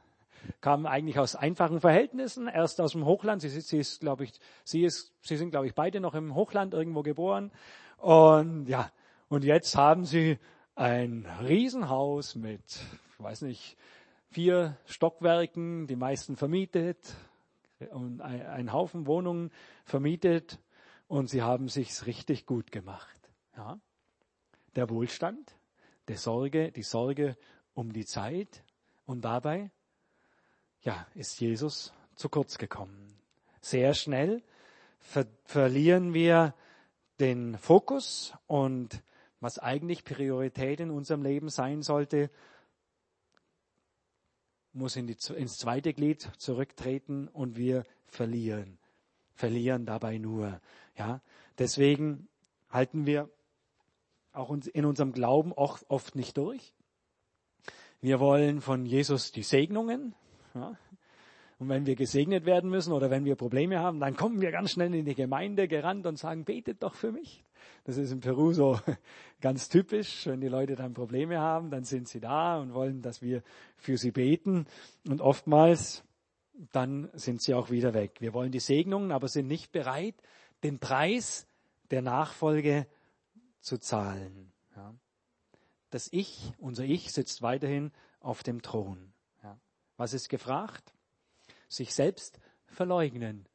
[0.61, 3.43] Kamen eigentlich aus einfachen Verhältnissen, erst aus dem Hochland.
[3.43, 6.75] Sie, sie ist, glaube ich, sie ist, sie sind, glaube ich, beide noch im Hochland
[6.75, 7.51] irgendwo geboren.
[7.97, 8.89] Und ja,
[9.29, 10.39] und jetzt haben sie
[10.77, 12.63] ein Riesenhaus mit,
[13.19, 13.77] weiß nicht,
[14.31, 17.17] vier Stockwerken, die meisten vermietet
[17.91, 19.51] und ein Haufen Wohnungen
[19.85, 20.61] vermietet
[21.09, 23.17] und sie haben sich's richtig gut gemacht.
[23.57, 23.81] Ja.
[24.77, 25.57] Der Wohlstand,
[26.09, 27.37] der Sorge, die Sorge
[27.75, 28.63] um die Zeit
[29.07, 29.71] und dabei,
[30.83, 33.19] ja, ist Jesus zu kurz gekommen.
[33.61, 34.43] Sehr schnell
[34.99, 36.55] ver verlieren wir
[37.19, 39.03] den Fokus und
[39.47, 42.31] was eigentlich Priorität in unserem Leben sein sollte,
[44.73, 48.77] muss in die, ins zweite Glied zurücktreten und wir verlieren.
[49.37, 50.61] Verlieren dabei nur.
[50.97, 51.21] Ja,
[51.59, 52.27] deswegen
[52.71, 53.31] halten wir
[54.33, 56.75] auch in unserem Glauben oft nicht durch.
[58.01, 60.17] Wir wollen von Jesus die Segnungen.
[60.55, 60.77] Ja,
[61.61, 64.73] und wenn wir gesegnet werden müssen oder wenn wir Probleme haben, dann kommen wir ganz
[64.73, 67.46] schnell in die Gemeinde gerannt und sagen, betet doch für mich.
[67.85, 68.81] Das ist in Peru so
[69.41, 70.27] ganz typisch.
[70.27, 73.43] Wenn die Leute dann Probleme haben, dann sind sie da und wollen, dass wir
[73.77, 74.67] für sie beten.
[75.09, 76.05] Und oftmals,
[76.73, 78.21] dann sind sie auch wieder weg.
[78.21, 80.15] Wir wollen die Segnungen, aber sind nicht bereit,
[80.63, 81.47] den Preis
[81.91, 82.87] der Nachfolge
[83.61, 84.53] zu zahlen.
[84.75, 84.95] Ja.
[85.91, 89.13] Das Ich, unser Ich sitzt weiterhin auf dem Thron.
[89.43, 89.59] Ja.
[89.97, 90.93] Was ist gefragt?
[91.69, 93.47] sich selbst verleugnen,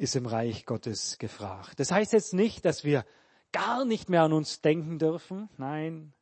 [0.00, 1.78] ist im Reich Gottes gefragt.
[1.78, 3.04] Das heißt jetzt nicht, dass wir
[3.52, 5.50] gar nicht mehr an uns denken dürfen.
[5.58, 6.14] Nein,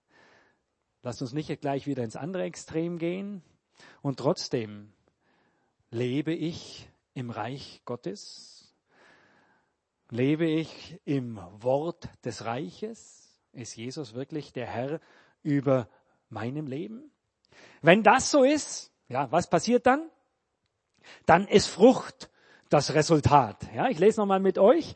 [1.04, 3.40] lasst uns nicht gleich wieder ins andere Extrem gehen.
[4.02, 4.92] Und trotzdem
[5.92, 8.74] lebe ich im Reich Gottes?
[10.10, 13.40] Lebe ich im Wort des Reiches?
[13.52, 15.00] Ist Jesus wirklich der Herr
[15.44, 15.88] über
[16.30, 17.12] meinem Leben?
[17.80, 20.10] Wenn das so ist, ja, was passiert dann?
[21.26, 22.28] Dann ist Frucht
[22.68, 23.56] das Resultat.
[23.74, 24.94] Ja, ich lese nochmal mit euch.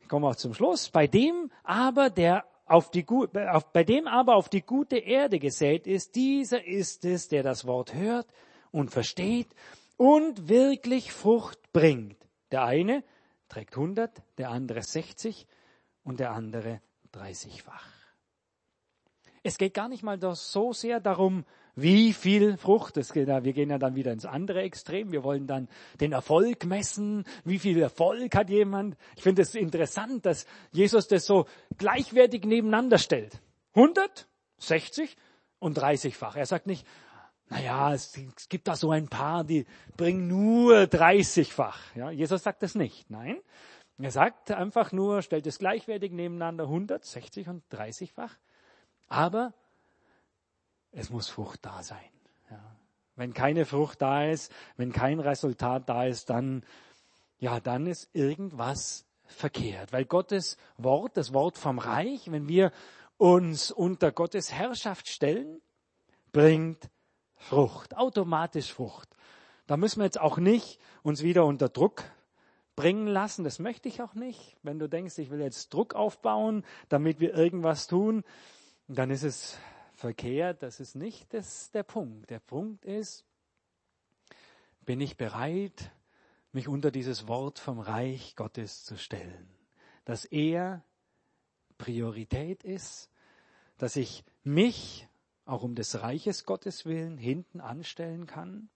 [0.00, 0.90] Ich komme auch zum Schluss.
[0.90, 5.86] Bei dem aber, der auf die, auf, bei dem aber auf die gute Erde gesät
[5.86, 8.26] ist, dieser ist es, der das Wort hört
[8.70, 9.48] und versteht
[9.96, 12.16] und wirklich Frucht bringt.
[12.50, 13.04] Der eine
[13.48, 15.46] trägt 100, der andere 60
[16.04, 16.80] und der andere
[17.14, 17.92] 30-fach.
[19.42, 21.44] Es geht gar nicht mal so sehr darum,
[21.80, 22.96] wie viel Frucht.
[22.96, 25.12] Es geht, wir gehen ja dann wieder ins andere Extrem.
[25.12, 25.68] Wir wollen dann
[26.00, 27.24] den Erfolg messen.
[27.44, 28.96] Wie viel Erfolg hat jemand?
[29.16, 33.40] Ich finde es interessant, dass Jesus das so gleichwertig nebeneinander stellt.
[33.74, 34.26] 100,
[34.58, 35.16] 60
[35.60, 36.36] und 30-fach.
[36.36, 36.86] Er sagt nicht,
[37.48, 39.64] naja, es, es gibt da so ein paar, die
[39.96, 41.94] bringen nur 30-fach.
[41.94, 43.08] Ja, Jesus sagt das nicht.
[43.10, 43.38] Nein.
[44.00, 48.36] Er sagt einfach nur, stellt es gleichwertig nebeneinander 100, 60 und 30-fach.
[49.08, 49.54] Aber
[50.98, 51.98] es muss Frucht da sein.
[52.50, 52.60] Ja.
[53.14, 56.64] Wenn keine Frucht da ist, wenn kein Resultat da ist, dann,
[57.38, 59.92] ja, dann ist irgendwas verkehrt.
[59.92, 62.72] Weil Gottes Wort, das Wort vom Reich, wenn wir
[63.16, 65.60] uns unter Gottes Herrschaft stellen,
[66.32, 66.90] bringt
[67.36, 69.08] Frucht, automatisch Frucht.
[69.68, 72.02] Da müssen wir jetzt auch nicht uns wieder unter Druck
[72.74, 73.44] bringen lassen.
[73.44, 74.56] Das möchte ich auch nicht.
[74.64, 78.24] Wenn du denkst, ich will jetzt Druck aufbauen, damit wir irgendwas tun,
[78.88, 79.58] dann ist es
[79.98, 80.62] verkehrt.
[80.62, 82.30] Das ist nicht das, der Punkt.
[82.30, 83.24] Der Punkt ist,
[84.86, 85.90] bin ich bereit,
[86.52, 89.50] mich unter dieses Wort vom Reich Gottes zu stellen.
[90.04, 90.82] Dass er
[91.76, 93.10] Priorität ist,
[93.76, 95.06] dass ich mich
[95.44, 98.68] auch um des Reiches Gottes willen hinten anstellen kann.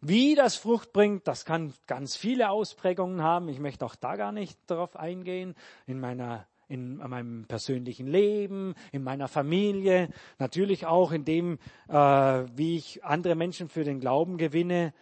[0.00, 3.48] Wie das Frucht bringt, das kann ganz viele Ausprägungen haben.
[3.48, 5.54] Ich möchte auch da gar nicht darauf eingehen.
[5.86, 12.76] In meiner in meinem persönlichen Leben, in meiner Familie, natürlich auch in dem, äh, wie
[12.76, 14.94] ich andere Menschen für den Glauben gewinne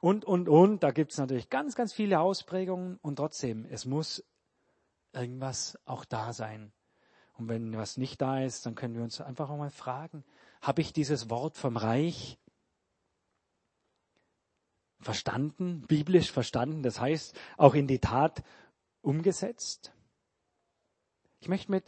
[0.00, 0.82] und, und, und.
[0.82, 4.24] Da gibt es natürlich ganz, ganz viele Ausprägungen und trotzdem, es muss
[5.12, 6.72] irgendwas auch da sein.
[7.34, 10.24] Und wenn was nicht da ist, dann können wir uns einfach auch mal fragen,
[10.62, 12.38] habe ich dieses Wort vom Reich
[15.00, 18.42] verstanden, biblisch verstanden, das heißt auch in die Tat
[19.02, 19.92] umgesetzt?
[21.46, 21.84] Ich möchte mit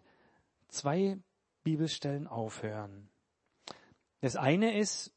[0.68, 1.18] zwei
[1.64, 3.08] Bibelstellen aufhören.
[4.20, 5.12] Das eine ist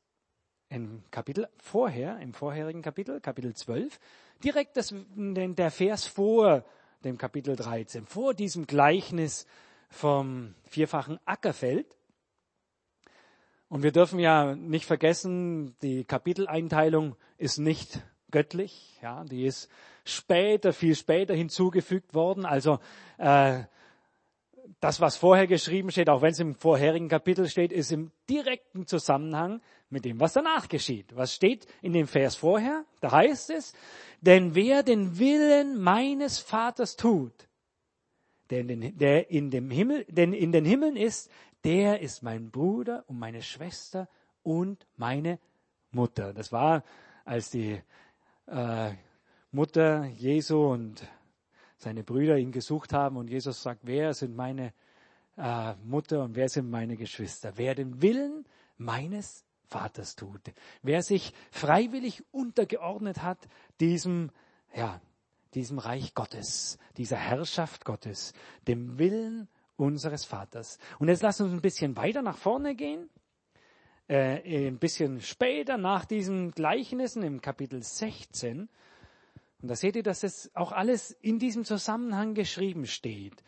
[0.67, 3.99] im Kapitel vorher, im vorherigen Kapitel, Kapitel 12,
[4.43, 6.65] direkt das, der Vers vor
[7.03, 9.45] dem Kapitel 13, vor diesem Gleichnis
[9.89, 11.95] vom vierfachen Ackerfeld.
[13.69, 18.01] Und wir dürfen ja nicht vergessen, die Kapiteleinteilung ist nicht
[18.31, 19.69] göttlich, ja, die ist
[20.03, 22.47] später, viel später hinzugefügt worden.
[22.47, 22.79] Also
[23.19, 23.65] äh,
[24.79, 28.87] das, was vorher geschrieben steht, auch wenn es im vorherigen Kapitel steht, ist im direkten
[28.87, 31.15] Zusammenhang mit dem, was danach geschieht.
[31.15, 32.85] Was steht in dem Vers vorher?
[33.01, 33.73] Da heißt es,
[34.21, 37.33] denn wer den Willen meines Vaters tut,
[38.49, 41.29] der in, den, der in dem Himmel, denn in den Himmeln ist,
[41.63, 44.07] der ist mein Bruder und meine Schwester
[44.43, 45.39] und meine
[45.91, 46.33] Mutter.
[46.33, 46.83] Das war,
[47.25, 47.81] als die
[48.47, 48.91] äh,
[49.51, 51.07] Mutter Jesu und
[51.81, 54.73] seine Brüder ihn gesucht haben und Jesus sagt, wer sind meine
[55.37, 57.53] äh, Mutter und wer sind meine Geschwister?
[57.55, 58.45] Wer den Willen
[58.77, 60.41] meines Vaters tut,
[60.83, 63.47] wer sich freiwillig untergeordnet hat
[63.79, 64.31] diesem,
[64.75, 65.01] ja,
[65.53, 68.33] diesem Reich Gottes, dieser Herrschaft Gottes,
[68.67, 70.77] dem Willen unseres Vaters.
[70.99, 73.09] Und jetzt wir uns ein bisschen weiter nach vorne gehen.
[74.07, 78.69] Äh, ein bisschen später nach diesen Gleichnissen im Kapitel 16
[79.61, 83.43] und da seht ihr, dass es auch alles in diesem Zusammenhang geschrieben steht.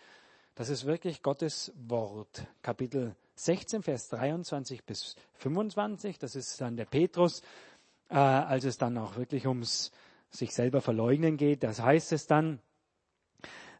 [0.55, 2.45] Das ist wirklich Gottes Wort.
[2.61, 6.19] Kapitel 16, Vers 23 bis 25.
[6.19, 7.41] Das ist dann der Petrus,
[8.09, 9.91] äh, als es dann auch wirklich ums
[10.29, 11.63] sich selber verleugnen geht.
[11.63, 12.59] Das heißt es dann,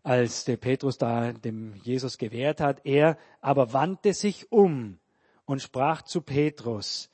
[0.01, 4.99] als der Petrus da dem Jesus gewährt hat, er aber wandte sich um
[5.45, 7.09] und sprach zu Petrus,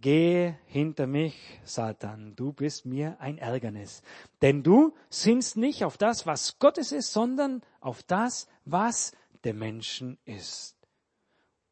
[0.00, 4.02] Gehe hinter mich, Satan, du bist mir ein Ärgernis.
[4.42, 9.12] Denn du sinnst nicht auf das, was Gottes ist, sondern auf das, was
[9.44, 10.76] der Menschen ist.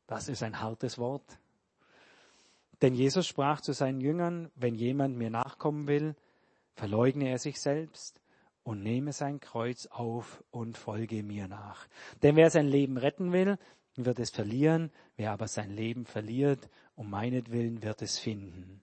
[0.07, 1.39] Das ist ein hartes Wort.
[2.83, 6.15] Denn Jesus sprach zu seinen Jüngern, wenn jemand mir nachkommen will,
[6.75, 8.21] verleugne er sich selbst
[8.63, 11.87] und nehme sein Kreuz auf und folge mir nach.
[12.23, 13.59] Denn wer sein Leben retten will,
[13.97, 18.83] wird es verlieren, wer aber sein Leben verliert, um meinetwillen wird es finden.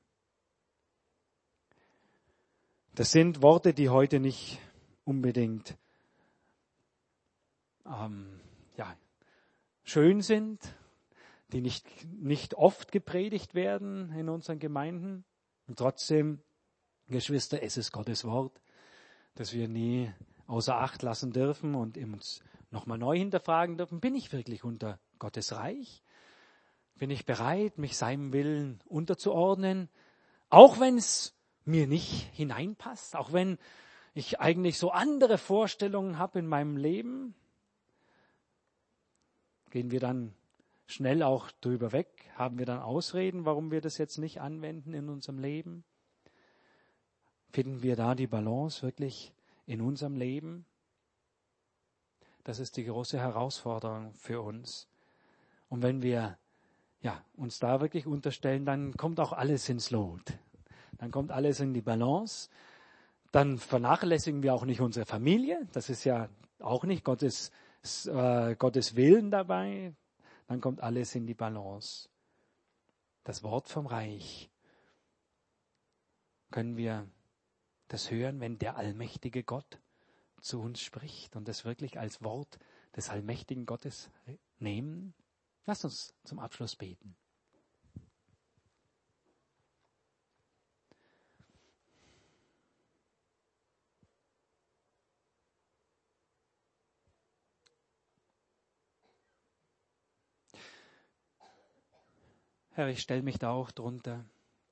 [2.95, 4.59] Das sind Worte, die heute nicht
[5.05, 5.77] unbedingt
[7.85, 8.39] ähm,
[8.77, 8.95] ja,
[9.83, 10.75] schön sind,
[11.51, 15.25] die nicht, nicht oft gepredigt werden in unseren Gemeinden.
[15.67, 16.41] Und trotzdem,
[17.07, 18.61] Geschwister, es ist Gottes Wort,
[19.35, 20.11] das wir nie
[20.47, 22.41] außer Acht lassen dürfen und uns
[22.71, 23.99] nochmal neu hinterfragen dürfen.
[23.99, 26.01] Bin ich wirklich unter Gottes Reich?
[26.95, 29.89] Bin ich bereit, mich seinem Willen unterzuordnen?
[30.49, 33.57] Auch wenn es mir nicht hineinpasst, auch wenn
[34.13, 37.35] ich eigentlich so andere Vorstellungen habe in meinem Leben,
[39.69, 40.33] gehen wir dann
[40.85, 42.07] schnell auch drüber weg?
[42.35, 45.83] Haben wir dann Ausreden, warum wir das jetzt nicht anwenden in unserem Leben?
[47.51, 49.33] Finden wir da die Balance wirklich
[49.65, 50.65] in unserem Leben?
[52.43, 54.87] Das ist die große Herausforderung für uns.
[55.69, 56.37] Und wenn wir
[57.01, 60.33] ja, uns da wirklich unterstellen, dann kommt auch alles ins Lot.
[60.97, 62.49] Dann kommt alles in die Balance.
[63.31, 65.67] Dann vernachlässigen wir auch nicht unsere Familie.
[65.71, 66.29] Das ist ja
[66.59, 67.51] auch nicht Gottes,
[68.05, 69.93] äh, Gottes Willen dabei
[70.51, 72.09] dann kommt alles in die Balance.
[73.23, 74.51] Das Wort vom Reich.
[76.49, 77.07] Können wir
[77.87, 79.79] das hören, wenn der allmächtige Gott
[80.41, 82.59] zu uns spricht und das wirklich als Wort
[82.95, 84.09] des allmächtigen Gottes
[84.59, 85.13] nehmen?
[85.65, 87.15] Lasst uns zum Abschluss beten.
[102.73, 104.25] Herr, ich stelle mich da auch drunter,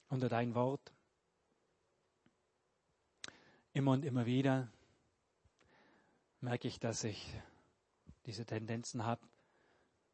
[0.07, 0.93] unter dein Wort.
[3.73, 4.71] Immer und immer wieder
[6.41, 7.33] merke ich, dass ich
[8.25, 9.21] diese Tendenzen habe,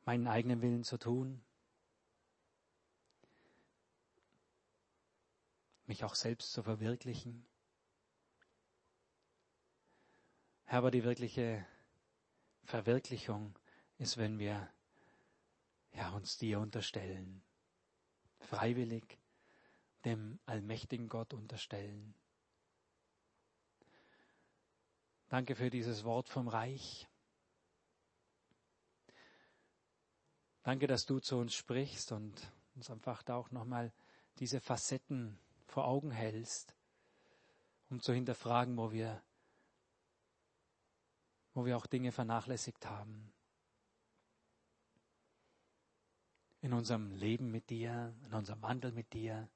[0.05, 1.43] meinen eigenen Willen zu tun,
[5.86, 7.45] mich auch selbst zu verwirklichen.
[10.65, 11.65] Herr, aber die wirkliche
[12.63, 13.53] Verwirklichung
[13.97, 14.69] ist, wenn wir
[15.93, 17.45] ja, uns dir unterstellen
[18.45, 19.17] freiwillig
[20.05, 22.13] dem allmächtigen Gott unterstellen.
[25.36, 27.09] Danke für dieses Wort vom Reich.
[30.63, 33.91] Danke, dass du zu uns sprichst und uns einfach da auch nochmal
[34.39, 36.73] diese Facetten vor Augen hältst,
[37.89, 39.21] um zu hinterfragen, wo wir,
[41.53, 43.33] wo wir auch Dinge vernachlässigt haben.
[46.61, 49.49] in unserem Leben mit dir, in unserem Wandel mit dir.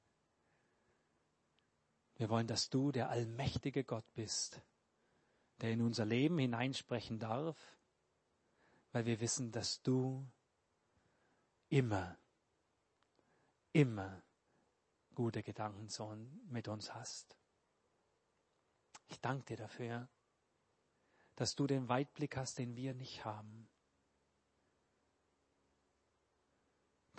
[2.16, 4.60] Wir wollen, dass du der allmächtige Gott bist,
[5.60, 7.58] der in unser Leben hineinsprechen darf,
[8.92, 10.26] weil wir wissen, dass du
[11.68, 12.16] immer,
[13.72, 14.22] immer
[15.14, 15.88] gute Gedanken
[16.48, 17.36] mit uns hast.
[19.08, 20.08] Ich danke dir dafür,
[21.36, 23.68] dass du den Weitblick hast, den wir nicht haben.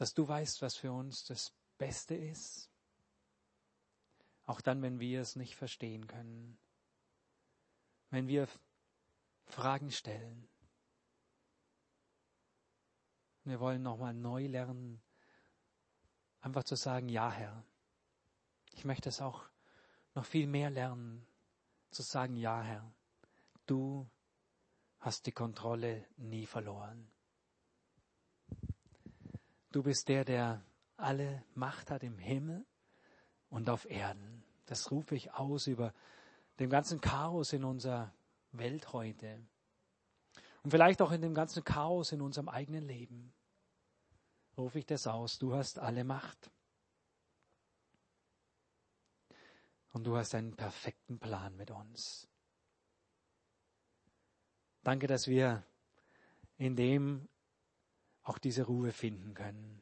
[0.02, 2.72] dass du weißt, was für uns das Beste ist,
[4.46, 6.58] auch dann, wenn wir es nicht verstehen können,
[8.12, 8.48] wenn wir
[9.46, 10.48] Fragen stellen.
[13.44, 15.02] Wir wollen nochmal neu lernen,
[16.42, 17.66] einfach zu sagen, ja Herr,
[18.74, 19.50] ich möchte es auch
[20.14, 21.26] noch viel mehr lernen,
[21.90, 22.94] zu sagen, ja Herr,
[23.66, 24.08] du
[25.00, 27.10] hast die Kontrolle nie verloren.
[29.72, 30.64] Du bist der, der
[30.98, 32.66] alle Macht hat im Himmel
[33.50, 34.44] und auf Erden.
[34.66, 35.94] Das rufe ich aus über
[36.62, 38.14] dem ganzen Chaos in unserer
[38.52, 39.44] Welt heute.
[40.64, 43.34] Und vielleicht auch in dem ganzen Chaos in unserem eigenen Leben.
[44.58, 45.40] Rufe ich das aus.
[45.40, 46.52] Du hast alle Macht.
[49.92, 52.28] Und du hast einen perfekten Plan mit uns.
[54.84, 55.64] Danke, dass wir
[56.58, 57.28] in dem
[58.24, 59.82] auch diese Ruhe finden können.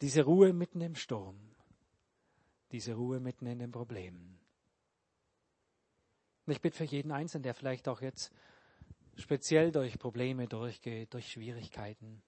[0.00, 1.54] Diese Ruhe mitten im Sturm.
[2.72, 4.43] Diese Ruhe mitten in den Problemen.
[6.46, 8.32] Und ich bitte für jeden Einzelnen, der vielleicht auch jetzt
[9.16, 12.22] speziell durch Probleme durchgeht, durch Schwierigkeiten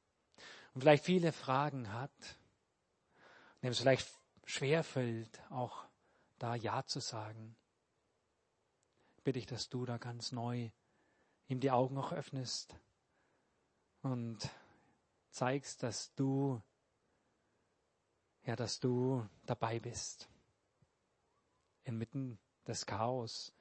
[0.75, 2.13] und vielleicht viele Fragen hat,
[3.63, 4.09] dem es vielleicht
[4.45, 5.87] schwerfällt, auch
[6.39, 7.57] da Ja zu sagen,
[9.25, 10.71] bitte ich, dass du da ganz neu
[11.49, 12.79] ihm die Augen auch öffnest
[14.03, 14.39] und
[15.31, 16.63] zeigst, dass du,
[18.45, 20.29] ja, dass du dabei bist.
[21.85, 23.53] Inmitten des Chaos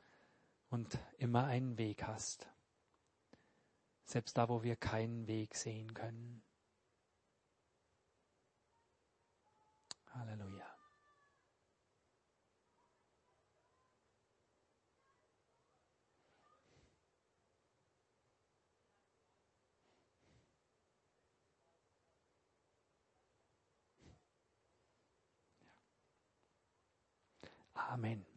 [0.76, 2.50] und immer einen Weg hast.
[4.04, 6.44] Selbst da, wo wir keinen Weg sehen können.
[10.12, 10.66] Halleluja.
[27.74, 28.35] Amen.